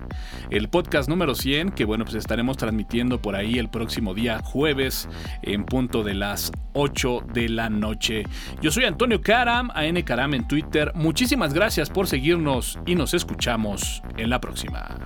El 0.50 0.70
podcast 0.70 1.10
número 1.10 1.36
100, 1.36 1.72
que 1.72 1.86
bueno, 1.86 2.06
pues 2.06 2.16
estaremos 2.16 2.58
transmitiendo 2.58 3.22
por 3.22 3.36
ahí 3.36 3.60
el 3.60 3.70
próximo 3.70 4.13
día 4.13 4.40
jueves 4.44 5.10
en 5.42 5.66
punto 5.66 6.04
de 6.04 6.13
las 6.13 6.52
8 6.74 7.24
de 7.34 7.50
la 7.50 7.70
noche. 7.70 8.24
Yo 8.62 8.72
soy 8.72 8.86
Antonio 8.86 9.22
Karam, 9.22 9.70
AN 9.74 10.02
Karam 10.04 10.34
en 10.34 10.48
Twitter. 10.48 10.92
Muchísimas 10.96 11.54
gracias 11.54 11.90
por 11.90 12.08
seguirnos 12.08 12.80
y 12.86 12.96
nos 12.96 13.13
escuchamos 13.13 14.02
en 14.18 14.30
la 14.30 14.40
próxima. 14.40 14.98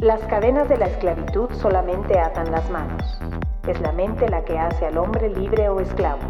Las 0.00 0.20
cadenas 0.22 0.68
de 0.68 0.78
la 0.78 0.86
esclavitud 0.86 1.50
solamente 1.60 2.18
atan 2.18 2.50
las 2.50 2.68
manos. 2.70 3.20
Es 3.68 3.80
la 3.80 3.92
mente 3.92 4.28
la 4.28 4.44
que 4.44 4.58
hace 4.58 4.86
al 4.86 4.96
hombre 4.98 5.28
libre 5.28 5.68
o 5.68 5.80
esclavo. 5.80 6.22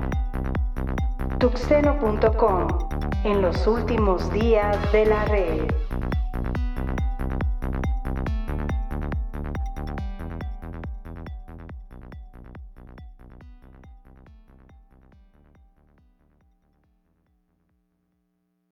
Tuxeno.com 1.38 2.99
en 3.24 3.42
los 3.42 3.66
últimos 3.66 4.32
días 4.32 4.76
de 4.92 5.06
la 5.06 5.24
red. 5.26 5.79